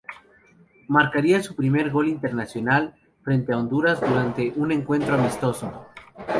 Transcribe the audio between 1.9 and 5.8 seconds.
gol internacional frente a Honduras durante un encuentro amistoso.